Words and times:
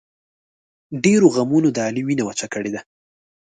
ډېرو 1.03 1.27
غمونو 1.35 1.67
د 1.73 1.77
علي 1.87 2.01
وینه 2.05 2.23
وچه 2.25 2.47
کړې 2.53 2.69
ده. 2.75 2.81